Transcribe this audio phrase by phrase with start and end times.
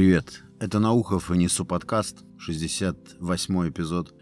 [0.00, 4.14] Привет, это Наухов и Несу подкаст, 68 эпизод.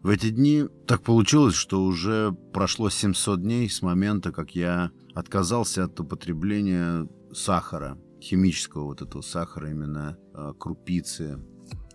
[0.00, 5.82] В эти дни так получилось, что уже прошло 700 дней с момента, как я отказался
[5.82, 11.40] от употребления сахара, химического вот этого сахара, именно э, крупицы,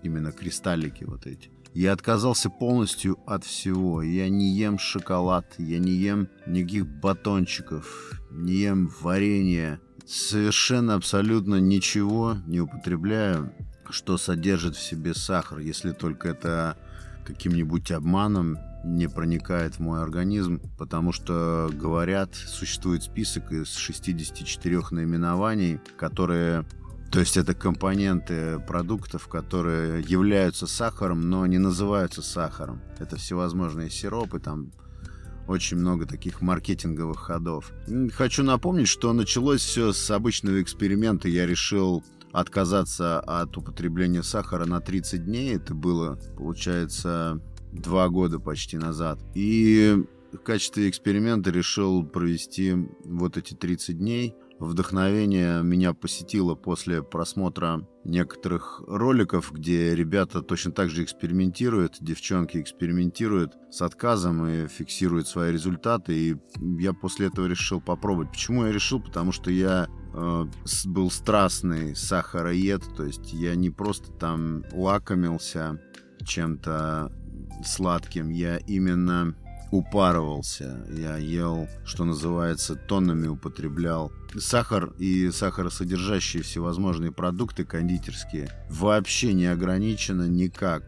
[0.04, 1.50] именно кристаллики вот эти.
[1.74, 4.02] Я отказался полностью от всего.
[4.02, 9.80] Я не ем шоколад, я не ем никаких батончиков, не ем варенье.
[10.10, 13.54] Совершенно абсолютно ничего не употребляю,
[13.92, 16.78] что содержит в себе сахар, если только это
[17.24, 25.80] каким-нибудь обманом не проникает в мой организм, потому что, говорят, существует список из 64 наименований,
[25.96, 26.66] которые
[27.12, 32.82] то есть это компоненты продуктов, которые являются сахаром, но не называются сахаром.
[32.98, 34.72] Это всевозможные сиропы, там
[35.50, 37.72] очень много таких маркетинговых ходов.
[38.14, 41.28] Хочу напомнить, что началось все с обычного эксперимента.
[41.28, 45.56] Я решил отказаться от употребления сахара на 30 дней.
[45.56, 49.20] Это было, получается, два года почти назад.
[49.34, 49.98] И
[50.32, 58.84] в качестве эксперимента решил провести вот эти 30 дней– Вдохновение меня посетило после просмотра некоторых
[58.88, 66.14] роликов, где ребята точно так же экспериментируют, девчонки экспериментируют с отказом и фиксируют свои результаты.
[66.14, 66.36] И
[66.78, 68.32] я после этого решил попробовать.
[68.32, 69.02] Почему я решил?
[69.02, 70.46] Потому что я э,
[70.86, 75.80] был страстный сахароед, то есть я не просто там лакомился
[76.26, 77.14] чем-то
[77.64, 79.36] сладким, я именно
[79.72, 80.86] упарывался.
[80.90, 84.12] Я ел, что называется, тоннами употреблял.
[84.38, 90.84] Сахар и сахаросодержащие всевозможные продукты кондитерские вообще не ограничено никак.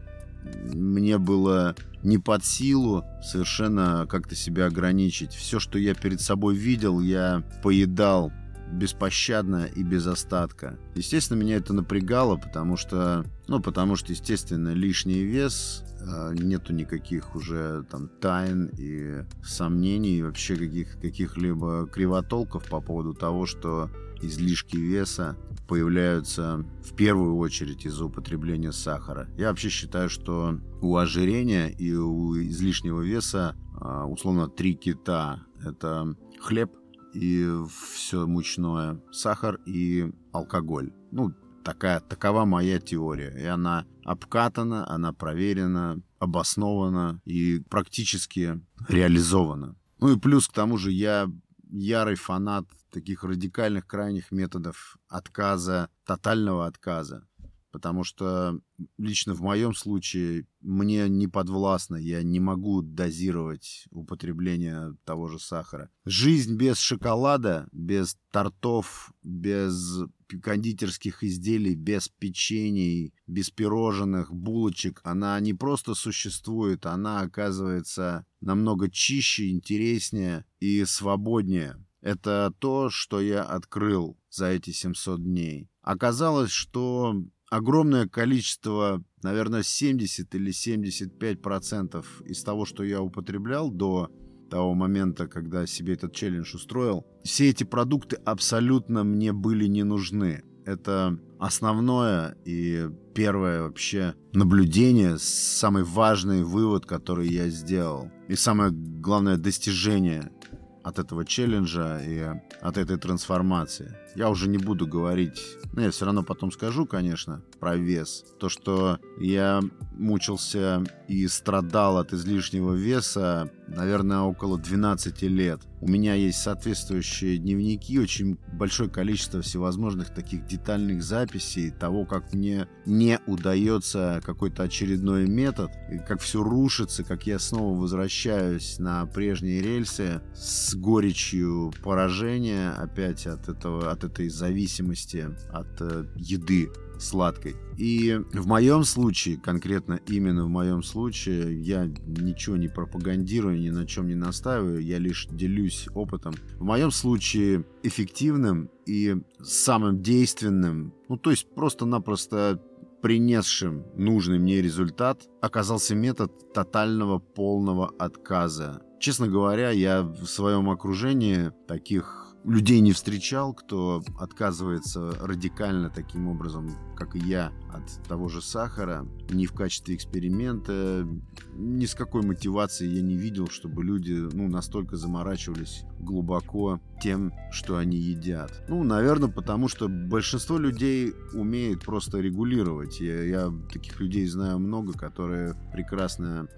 [0.72, 5.32] Мне было не под силу совершенно как-то себя ограничить.
[5.32, 8.32] Все, что я перед собой видел, я поедал
[8.72, 10.78] беспощадно и без остатка.
[10.94, 17.34] Естественно, меня это напрягало, потому что, ну, потому что, естественно, лишний вес, э, нету никаких
[17.34, 23.90] уже там тайн и сомнений, вообще каких, каких-либо кривотолков по поводу того, что
[24.22, 25.36] излишки веса
[25.68, 29.28] появляются в первую очередь из-за употребления сахара.
[29.36, 35.42] Я вообще считаю, что у ожирения и у излишнего веса э, условно три кита.
[35.64, 36.72] Это хлеб,
[37.14, 37.48] и
[37.92, 40.92] все мучное, сахар и алкоголь.
[41.10, 41.34] Ну,
[41.64, 43.30] такая, такова моя теория.
[43.38, 49.76] И она обкатана, она проверена, обоснована и практически реализована.
[50.00, 51.28] Ну и плюс к тому же я
[51.70, 57.26] ярый фанат таких радикальных крайних методов отказа, тотального отказа
[57.72, 58.60] потому что
[58.98, 65.90] лично в моем случае мне не подвластно, я не могу дозировать употребление того же сахара.
[66.04, 70.00] Жизнь без шоколада, без тортов, без
[70.42, 79.50] кондитерских изделий, без печений, без пирожных, булочек, она не просто существует, она оказывается намного чище,
[79.50, 81.84] интереснее и свободнее.
[82.02, 85.70] Это то, что я открыл за эти 700 дней.
[85.82, 87.14] Оказалось, что
[87.52, 94.10] огромное количество, наверное, 70 или 75 процентов из того, что я употреблял до
[94.50, 100.42] того момента, когда себе этот челлендж устроил, все эти продукты абсолютно мне были не нужны.
[100.64, 108.10] Это основное и первое вообще наблюдение, самый важный вывод, который я сделал.
[108.28, 110.32] И самое главное достижение
[110.82, 113.96] от этого челленджа и от этой трансформации.
[114.14, 115.40] Я уже не буду говорить,
[115.72, 118.24] но я все равно потом скажу, конечно, про вес.
[118.40, 119.60] То, что я
[119.92, 125.60] мучился и страдал от излишнего веса, наверное, около 12 лет.
[125.80, 132.66] У меня есть соответствующие дневники, очень большое количество всевозможных таких детальных записей того, как мне
[132.84, 135.70] не удается какой-то очередной метод,
[136.08, 143.48] как все рушится, как я снова возвращаюсь на прежние рельсы с горечью поражения опять от
[143.48, 146.68] этого, от этой зависимости от э, еды
[147.02, 147.56] сладкой.
[147.76, 153.86] И в моем случае, конкретно именно в моем случае, я ничего не пропагандирую, ни на
[153.86, 156.34] чем не настаиваю, я лишь делюсь опытом.
[156.58, 162.62] В моем случае эффективным и самым действенным, ну то есть просто-напросто
[163.02, 168.82] принесшим нужный мне результат, оказался метод тотального полного отказа.
[169.00, 176.70] Честно говоря, я в своем окружении таких людей не встречал, кто отказывается радикально таким образом,
[176.96, 181.06] как и я, от того же сахара, ни в качестве эксперимента,
[181.54, 187.76] ни с какой мотивацией я не видел, чтобы люди ну, настолько заморачивались глубоко тем, что
[187.76, 188.64] они едят.
[188.68, 193.00] Ну, наверное, потому что большинство людей умеет просто регулировать.
[193.00, 196.48] Я, я таких людей знаю много, которые прекрасно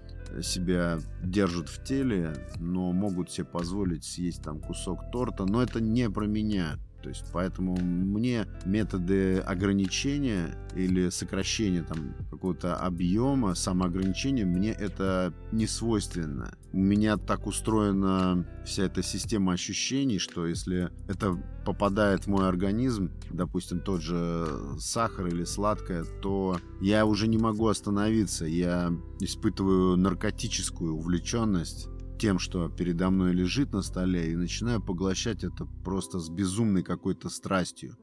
[0.41, 6.09] себя держат в теле, но могут себе позволить съесть там кусок торта, но это не
[6.09, 6.77] про меня.
[7.05, 15.67] То есть поэтому мне методы ограничения или сокращения там какого-то объема, самоограничения, мне это не
[15.67, 16.57] свойственно.
[16.73, 23.11] У меня так устроена вся эта система ощущений, что если это попадает в мой организм,
[23.29, 24.47] допустим, тот же
[24.79, 28.45] сахар или сладкое, то я уже не могу остановиться.
[28.45, 31.87] Я испытываю наркотическую увлеченность
[32.17, 37.29] тем, что передо мной лежит на столе, и начинаю поглощать это просто с безумной какой-то
[37.29, 37.97] страстью.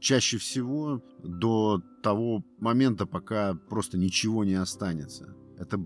[0.00, 5.34] Чаще всего до того момента, пока просто ничего не останется.
[5.58, 5.84] Это,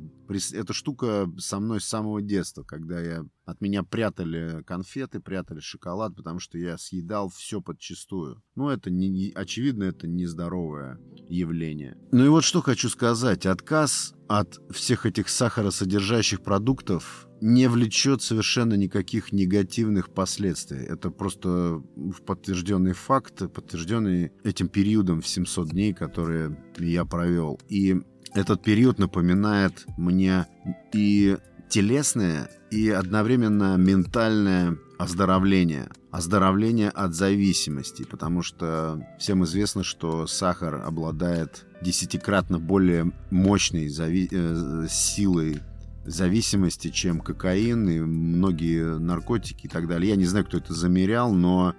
[0.52, 6.14] эта штука со мной с самого детства, когда я, от меня прятали конфеты, прятали шоколад,
[6.14, 8.42] потому что я съедал все подчистую.
[8.54, 10.98] Ну, это не, очевидно, это нездоровое
[11.28, 11.96] явление.
[12.12, 13.46] Ну и вот что хочу сказать.
[13.46, 20.78] Отказ от всех этих сахаросодержащих продуктов не влечет совершенно никаких негативных последствий.
[20.78, 21.82] Это просто
[22.24, 27.60] подтвержденный факт, подтвержденный этим периодом в 700 дней, которые я провел.
[27.68, 28.00] И
[28.34, 30.46] этот период напоминает мне
[30.92, 31.36] и
[31.68, 35.88] телесное, и одновременно ментальное оздоровление.
[36.10, 44.86] Оздоровление от зависимости, потому что всем известно, что сахар обладает десятикратно более мощной зави- э,
[44.88, 45.60] силой
[46.04, 50.10] зависимости, чем кокаин и многие наркотики и так далее.
[50.10, 51.74] Я не знаю, кто это замерял, но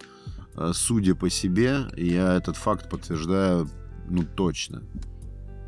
[0.55, 3.69] э, судя по себе, я этот факт подтверждаю
[4.09, 4.83] ну точно.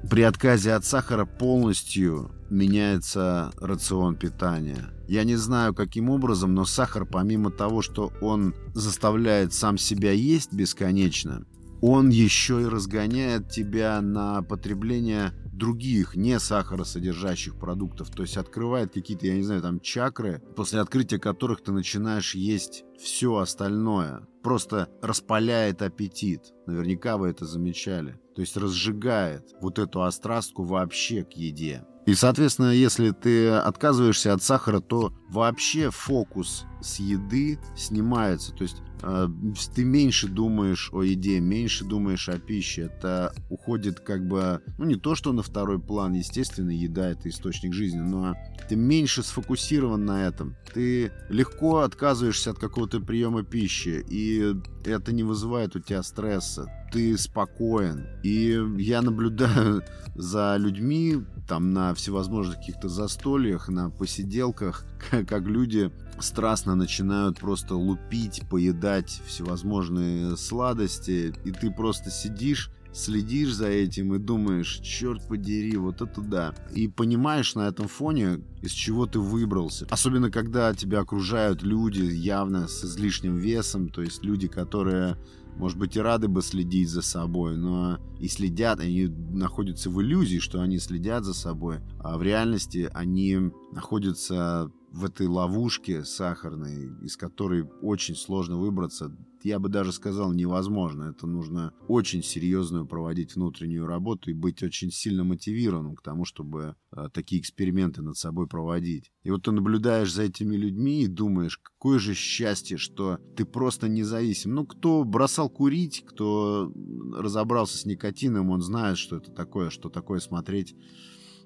[0.10, 4.92] При отказе от сахара полностью меняется рацион питания.
[5.07, 10.54] Я не знаю, каким образом, но сахар, помимо того, что он заставляет сам себя есть
[10.54, 11.46] бесконечно,
[11.81, 18.10] он еще и разгоняет тебя на потребление других не сахаросодержащих продуктов.
[18.12, 22.83] То есть открывает какие-то, я не знаю, там чакры, после открытия которых ты начинаешь есть
[23.00, 24.27] все остальное.
[24.44, 26.54] Просто распаляет аппетит.
[26.68, 28.19] Наверняка вы это замечали.
[28.36, 31.86] То есть разжигает вот эту острастку вообще к еде.
[32.06, 38.54] И, соответственно, если ты отказываешься от сахара, то вообще фокус с еды снимается.
[38.54, 39.28] То есть э,
[39.74, 42.84] ты меньше думаешь о еде, меньше думаешь о пище.
[42.84, 47.74] Это уходит как бы, ну не то, что на второй план, естественно, еда это источник
[47.74, 48.36] жизни, но
[48.70, 50.56] ты меньше сфокусирован на этом.
[50.74, 54.56] Ты легко отказываешься от какого-то приема пищи, и
[54.86, 56.70] это не вызывает у тебя стресса.
[56.92, 58.08] Ты спокоен.
[58.24, 59.84] И я наблюдаю
[60.16, 61.18] за людьми
[61.48, 70.38] там на всевозможных каких-то застольях, на посиделках, как люди страстно начинают просто лупить, поедать всевозможные
[70.38, 76.56] сладости, и ты просто сидишь следишь за этим и думаешь, черт подери, вот это да.
[76.73, 79.85] И понимаешь на этом фоне, из чего ты выбрался.
[79.89, 85.17] Особенно, когда тебя окружают люди явно с излишним весом, то есть люди, которые
[85.56, 90.40] может быть, и рады бы следить за собой, но и следят, они находятся в иллюзии,
[90.40, 97.18] что они следят за собой, а в реальности они находятся в этой ловушке сахарной, из
[97.18, 101.03] которой очень сложно выбраться я бы даже сказал, невозможно.
[101.15, 106.75] Это нужно очень серьезную проводить внутреннюю работу и быть очень сильно мотивированным к тому, чтобы
[106.91, 109.12] э, такие эксперименты над собой проводить.
[109.24, 113.88] И вот ты наблюдаешь за этими людьми и думаешь, какое же счастье, что ты просто
[113.88, 114.55] независим.
[114.55, 116.74] Ну, кто бросал курить, кто
[117.13, 120.75] разобрался с никотином, он знает, что это такое, что такое смотреть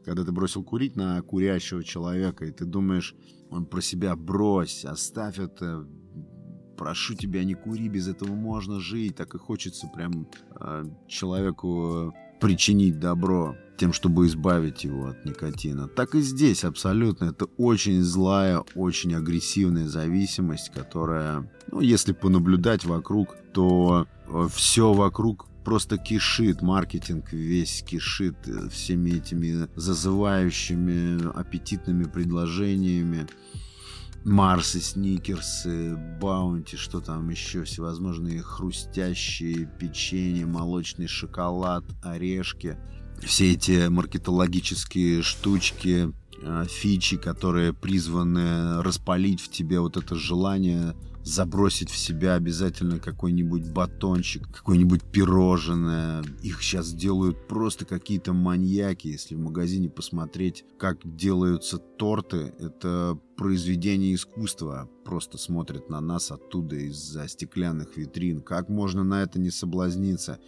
[0.06, 3.16] когда ты бросил курить на курящего человека, и ты думаешь,
[3.50, 5.86] он про себя брось, оставь это,
[6.80, 9.18] прошу тебя, не кури, без этого можно жить.
[9.18, 10.28] Так и хочется прям
[10.60, 15.90] э, человеку причинить добро тем, чтобы избавить его от никотина.
[15.90, 17.26] Так и здесь абсолютно.
[17.26, 25.48] Это очень злая, очень агрессивная зависимость, которая, ну, если понаблюдать вокруг, то э, все вокруг
[25.66, 33.28] просто кишит, маркетинг весь кишит э, всеми этими зазывающими аппетитными предложениями.
[34.26, 42.78] Марсы, Сникерсы, Баунти, что там еще, всевозможные хрустящие печенье, молочный шоколад, орешки.
[43.22, 51.90] Все эти маркетологические штучки, а, фичи, которые призваны распалить в тебе вот это желание забросить
[51.90, 56.24] в себя обязательно какой-нибудь батончик, какое-нибудь пирожное.
[56.42, 59.08] Их сейчас делают просто какие-то маньяки.
[59.08, 64.90] Если в магазине посмотреть, как делаются торты, это произведение искусства.
[65.06, 68.42] Просто смотрят на нас оттуда из-за стеклянных витрин.
[68.42, 70.40] Как можно на это не соблазниться?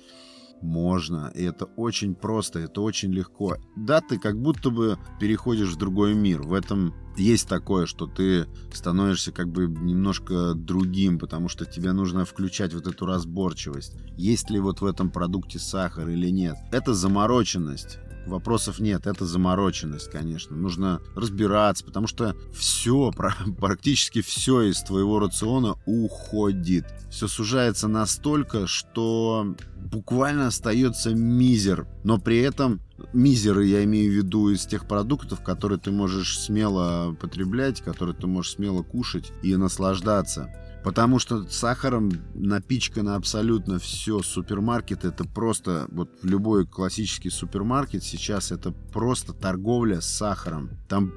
[0.62, 1.32] Можно.
[1.36, 3.58] И это очень просто, это очень легко.
[3.76, 6.42] Да, ты как будто бы переходишь в другой мир.
[6.42, 12.26] В этом есть такое, что ты становишься как бы немножко другим, потому что тебе нужно
[12.26, 13.96] включать вот эту разборчивость.
[14.18, 16.56] Есть ли вот в этом продукте сахар или нет.
[16.72, 18.00] Это замороченность.
[18.26, 20.56] Вопросов нет, это замороченность, конечно.
[20.56, 23.12] Нужно разбираться, потому что все,
[23.60, 26.86] практически все из твоего рациона уходит.
[27.10, 31.88] Все сужается настолько, что буквально остается мизер.
[32.04, 32.82] Но при этом
[33.14, 38.28] мизеры я имею в виду из тех продуктов, которые ты можешь смело потреблять, которые ты
[38.28, 40.54] можешь смело кушать и наслаждаться.
[40.84, 44.22] Потому что сахаром напичкано абсолютно все.
[44.22, 50.72] Супермаркет это просто, вот в любой классический супермаркет сейчас это просто торговля с сахаром.
[50.90, 51.14] Там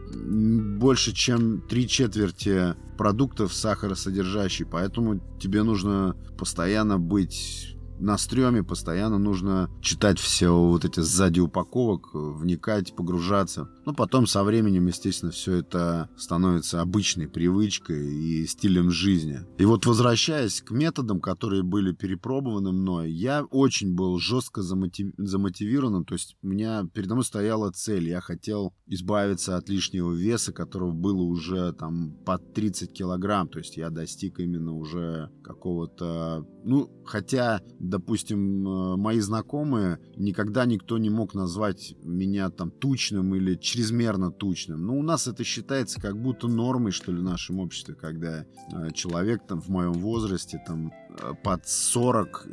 [0.79, 4.69] больше, чем три четверти продуктов сахаросодержащие.
[4.71, 12.11] Поэтому тебе нужно постоянно быть на стреме постоянно нужно читать все вот эти сзади упаковок,
[12.13, 13.69] вникать, погружаться.
[13.87, 19.41] Ну, потом со временем, естественно, все это становится обычной привычкой и стилем жизни.
[19.59, 25.13] И вот возвращаясь к методам, которые были перепробованы мной, я очень был жестко замотив...
[25.17, 26.05] замотивирован.
[26.05, 28.09] То есть у меня передо мной стояла цель.
[28.09, 33.49] Я хотел избавиться от лишнего веса, которого было уже там под 30 килограмм.
[33.49, 36.47] То есть я достиг именно уже какого-то...
[36.65, 43.55] Ну, хотя допустим, э, мои знакомые, никогда никто не мог назвать меня там тучным или
[43.57, 44.87] чрезмерно тучным.
[44.87, 48.91] Но у нас это считается как будто нормой, что ли, в нашем обществе, когда э,
[48.93, 52.49] человек там в моем возрасте, там э, под 40,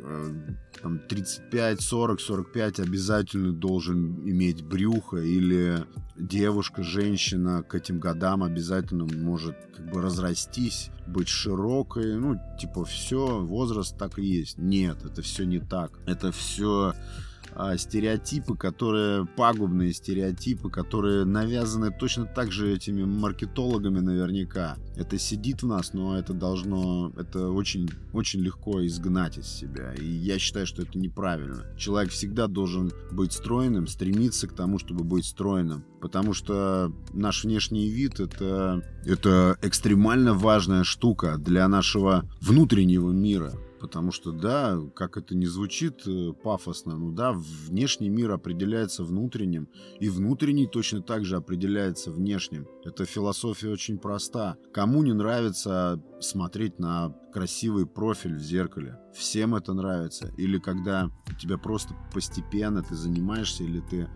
[0.82, 5.84] там 35, 40, 45 обязательно должен иметь брюхо или
[6.22, 13.40] девушка, женщина к этим годам обязательно может как бы разрастись, быть широкой, ну, типа, все,
[13.40, 14.58] возраст так и есть.
[14.58, 15.92] Нет, это все не так.
[16.06, 16.94] Это все
[17.76, 24.76] стереотипы, которые пагубные стереотипы, которые навязаны точно так же этими маркетологами наверняка.
[24.96, 29.94] Это сидит в нас, но это должно, это очень, очень легко изгнать из себя.
[29.94, 31.64] И я считаю, что это неправильно.
[31.76, 35.84] Человек всегда должен быть стройным, стремиться к тому, чтобы быть стройным.
[36.00, 43.52] Потому что наш внешний вид это, это экстремально важная штука для нашего внутреннего мира.
[43.82, 49.68] Потому что, да, как это не звучит э, пафосно, ну да, внешний мир определяется внутренним,
[49.98, 52.68] и внутренний точно так же определяется внешним.
[52.84, 54.56] Эта философия очень проста.
[54.72, 59.00] Кому не нравится смотреть на красивый профиль в зеркале?
[59.16, 60.32] Всем это нравится.
[60.36, 61.10] Или когда
[61.40, 64.08] тебя просто постепенно ты занимаешься, или ты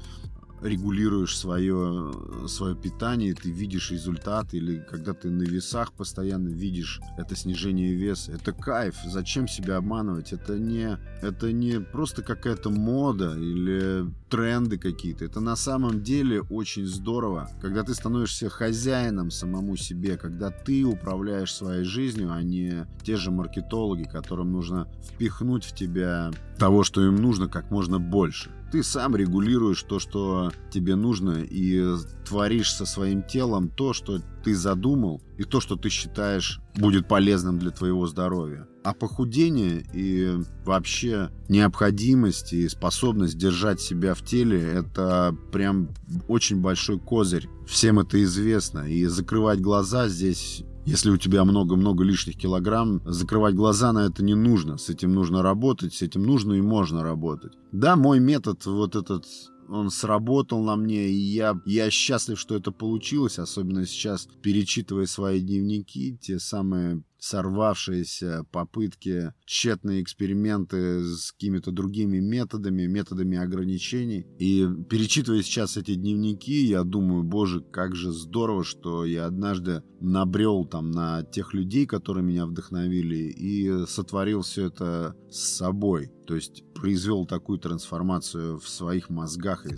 [0.63, 2.13] регулируешь свое,
[2.49, 8.33] свое питание, ты видишь результат, или когда ты на весах постоянно видишь это снижение веса,
[8.33, 8.97] это кайф.
[9.07, 10.33] Зачем себя обманывать?
[10.33, 15.25] Это не, это не просто какая-то мода или тренды какие-то.
[15.25, 21.53] Это на самом деле очень здорово, когда ты становишься хозяином самому себе, когда ты управляешь
[21.53, 27.17] своей жизнью, а не те же маркетологи, которым нужно впихнуть в тебя того, что им
[27.17, 28.51] нужно как можно больше.
[28.73, 31.97] Ты сам регулируешь то, что тебе нужно, и
[32.27, 37.59] творишь со своим телом то, что ты задумал, и то, что ты считаешь будет полезным
[37.59, 38.67] для твоего здоровья.
[38.85, 40.33] А похудение и
[40.65, 45.89] вообще необходимость и способность держать себя в теле– это прям
[46.29, 47.49] очень большой козырь.
[47.67, 48.89] Всем это известно.
[48.89, 54.35] И закрывать глаза здесь если у тебя много-много лишних килограмм, закрывать глаза на это не
[54.35, 54.79] нужно.
[54.79, 57.53] С этим нужно работать, с этим нужно и можно работать.
[57.73, 59.27] Да, мой метод вот этот
[59.69, 65.41] он сработал на мне, и я, я счастлив, что это получилось, особенно сейчас, перечитывая свои
[65.41, 74.27] дневники, те самые сорвавшиеся попытки, тщетные эксперименты с какими-то другими методами, методами ограничений.
[74.39, 80.65] И перечитывая сейчас эти дневники, я думаю, боже, как же здорово, что я однажды набрел
[80.65, 86.11] там на тех людей, которые меня вдохновили, и сотворил все это с собой.
[86.27, 89.77] То есть произвел такую трансформацию в своих мозгах и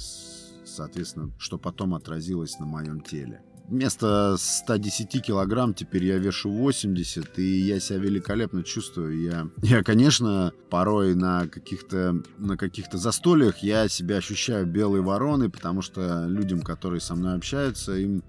[0.64, 7.60] соответственно, что потом отразилось на моем теле вместо 110 килограмм теперь я вешу 80, и
[7.60, 9.20] я себя великолепно чувствую.
[9.20, 15.82] Я, я конечно, порой на каких-то на каких-то застольях я себя ощущаю белой вороной, потому
[15.82, 18.22] что людям, которые со мной общаются, им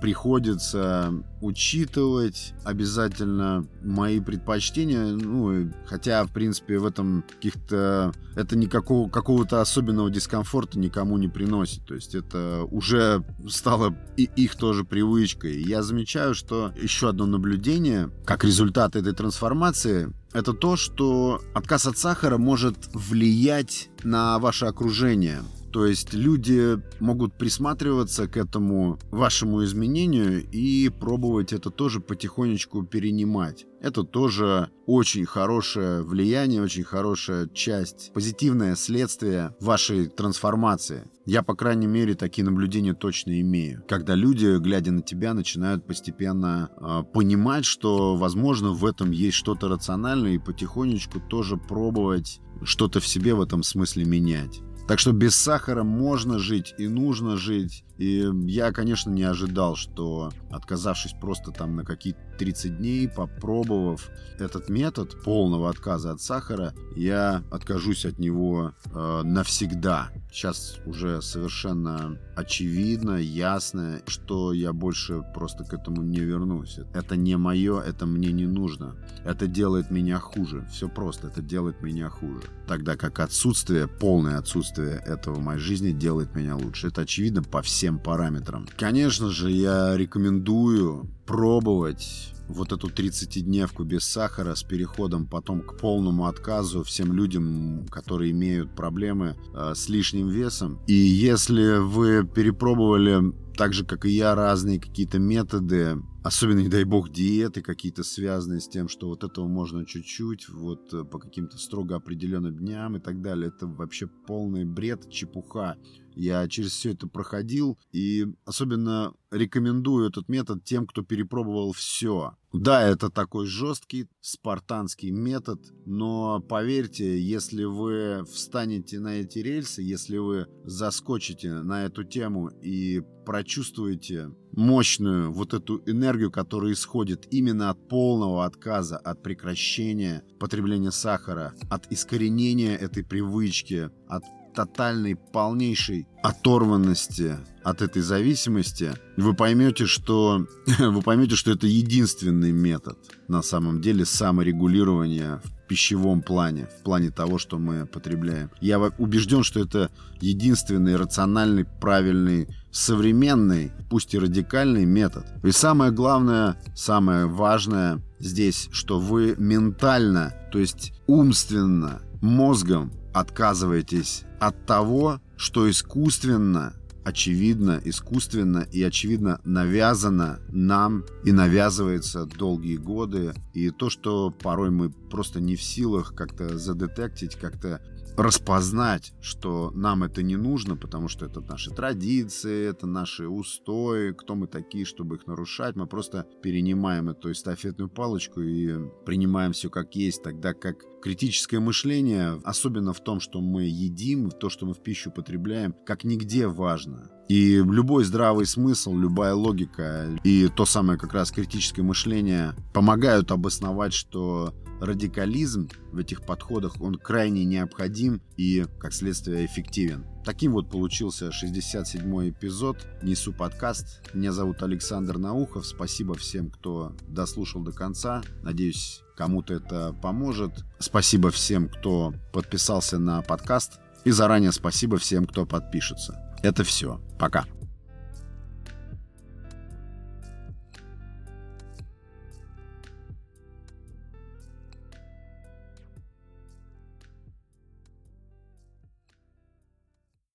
[0.00, 5.04] приходится учитывать обязательно мои предпочтения.
[5.06, 8.12] Ну, хотя, в принципе, в этом каких-то...
[8.34, 11.86] Это никакого какого-то особенного дискомфорта никому не приносит.
[11.86, 15.62] То есть это уже стало и их тоже привычкой.
[15.62, 21.96] Я замечаю, что еще одно наблюдение, как результат этой трансформации, это то, что отказ от
[21.96, 25.40] сахара может влиять на ваше окружение.
[25.72, 33.66] То есть люди могут присматриваться к этому вашему изменению и пробовать это тоже потихонечку перенимать.
[33.80, 41.10] Это тоже очень хорошее влияние, очень хорошая часть, позитивное следствие вашей трансформации.
[41.26, 43.82] Я, по крайней мере, такие наблюдения точно имею.
[43.88, 49.68] Когда люди, глядя на тебя, начинают постепенно э, понимать, что, возможно, в этом есть что-то
[49.68, 54.62] рациональное и потихонечку тоже пробовать что-то в себе в этом смысле менять.
[54.86, 57.82] Так что без сахара можно жить и нужно жить.
[57.98, 64.68] И я, конечно, не ожидал, что отказавшись просто там на какие-то 30 дней, попробовав этот
[64.68, 70.10] метод полного отказа от сахара, я откажусь от него э, навсегда.
[70.30, 76.78] Сейчас уже совершенно очевидно, ясно, что я больше просто к этому не вернусь.
[76.92, 78.96] Это не мое, это мне не нужно.
[79.24, 80.68] Это делает меня хуже.
[80.70, 82.42] Все просто, это делает меня хуже.
[82.66, 86.88] Тогда как отсутствие, полное отсутствие этого в моей жизни делает меня лучше.
[86.88, 88.66] Это очевидно по всем всем параметрам.
[88.76, 96.26] Конечно же, я рекомендую пробовать вот эту 30-дневку без сахара с переходом потом к полному
[96.26, 100.80] отказу всем людям, которые имеют проблемы э, с лишним весом.
[100.88, 106.84] И если вы перепробовали так же, как и я, разные какие-то методы, особенно, не дай
[106.84, 111.56] бог, диеты какие-то связанные с тем, что вот этого можно чуть-чуть, вот э, по каким-то
[111.58, 113.48] строго определенным дням и так далее.
[113.48, 115.76] Это вообще полный бред, чепуха.
[116.14, 122.34] Я через все это проходил и особенно рекомендую этот метод тем, кто перепробовал все.
[122.54, 130.16] Да, это такой жесткий спартанский метод, но поверьте, если вы встанете на эти рельсы, если
[130.16, 137.88] вы заскочите на эту тему и прочувствуете мощную вот эту энергию, которая исходит именно от
[137.88, 144.24] полного отказа, от прекращения потребления сахара, от искоренения этой привычки, от
[144.56, 150.46] тотальной, полнейшей оторванности от этой зависимости, вы поймете, что
[150.78, 157.10] вы поймете, что это единственный метод на самом деле саморегулирования в пищевом плане, в плане
[157.10, 158.50] того, что мы потребляем.
[158.60, 165.26] Я убежден, что это единственный рациональный, правильный, современный, пусть и радикальный метод.
[165.42, 174.66] И самое главное, самое важное здесь, что вы ментально, то есть умственно, мозгом отказываетесь от
[174.66, 183.32] того, что искусственно, очевидно, искусственно и очевидно навязано нам и навязывается долгие годы.
[183.54, 187.80] И то, что порой мы просто не в силах как-то задетектить, как-то
[188.16, 194.34] распознать, что нам это не нужно, потому что это наши традиции, это наши устои, кто
[194.34, 195.76] мы такие, чтобы их нарушать.
[195.76, 202.40] Мы просто перенимаем эту эстафетную палочку и принимаем все как есть, тогда как критическое мышление,
[202.44, 206.48] особенно в том, что мы едим, в то, что мы в пищу потребляем, как нигде
[206.48, 207.10] важно.
[207.28, 213.92] И любой здравый смысл, любая логика и то самое как раз критическое мышление помогают обосновать,
[213.92, 220.04] что радикализм в этих подходах, он крайне необходим и, как следствие, эффективен.
[220.24, 224.02] Таким вот получился 67-й эпизод «Несу подкаст».
[224.12, 225.66] Меня зовут Александр Наухов.
[225.66, 228.22] Спасибо всем, кто дослушал до конца.
[228.42, 230.64] Надеюсь, кому-то это поможет.
[230.78, 233.80] Спасибо всем, кто подписался на подкаст.
[234.04, 236.20] И заранее спасибо всем, кто подпишется.
[236.42, 237.00] Это все.
[237.18, 237.46] Пока.